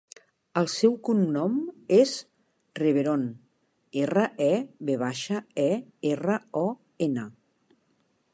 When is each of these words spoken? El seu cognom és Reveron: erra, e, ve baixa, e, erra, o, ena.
El 0.59 0.69
seu 0.75 0.93
cognom 1.09 1.59
és 1.97 2.13
Reveron: 2.79 3.27
erra, 4.05 4.25
e, 4.47 4.51
ve 4.89 4.97
baixa, 5.03 5.45
e, 5.67 5.71
erra, 6.15 6.41
o, 6.65 6.67
ena. 7.11 7.29